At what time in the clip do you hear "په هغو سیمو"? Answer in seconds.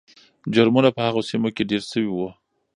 0.95-1.49